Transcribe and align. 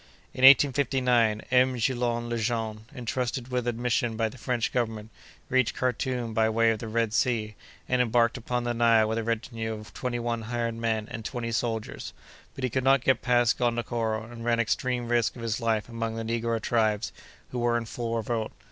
In 0.33 0.43
1859, 0.43 1.41
M. 1.51 1.75
Guillaume 1.77 2.27
Lejean, 2.27 2.85
intrusted 2.91 3.49
with 3.49 3.67
a 3.67 3.73
mission 3.73 4.17
by 4.17 4.29
the 4.29 4.37
French 4.39 4.73
Government, 4.73 5.11
reached 5.47 5.75
Karthoum 5.75 6.33
by 6.33 6.49
way 6.49 6.71
of 6.71 6.79
the 6.79 6.87
Red 6.87 7.13
Sea, 7.13 7.53
and 7.87 8.01
embarked 8.01 8.35
upon 8.35 8.63
the 8.63 8.73
Nile 8.73 9.07
with 9.07 9.19
a 9.19 9.23
retinue 9.23 9.75
of 9.75 9.93
twenty 9.93 10.17
one 10.17 10.41
hired 10.41 10.73
men 10.73 11.07
and 11.11 11.23
twenty 11.23 11.51
soldiers, 11.51 12.13
but 12.55 12.63
he 12.63 12.69
could 12.71 12.83
not 12.83 13.03
get 13.03 13.21
past 13.21 13.59
Gondokoro, 13.59 14.23
and 14.23 14.43
ran 14.43 14.59
extreme 14.59 15.07
risk 15.07 15.35
of 15.35 15.43
his 15.43 15.61
life 15.61 15.87
among 15.87 16.15
the 16.15 16.23
negro 16.23 16.59
tribes, 16.59 17.13
who 17.51 17.59
were 17.59 17.77
in 17.77 17.85
full 17.85 18.15
revolt. 18.17 18.51